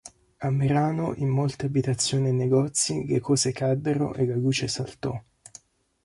A 0.39 0.49
Merano 0.49 1.13
in 1.17 1.27
molte 1.29 1.67
abitazioni 1.67 2.29
e 2.29 2.31
negozi 2.31 3.05
le 3.05 3.19
cose 3.19 3.51
caddero 3.51 4.15
e 4.15 4.25
la 4.25 4.35
luce 4.35 4.67
saltò. 4.67 5.15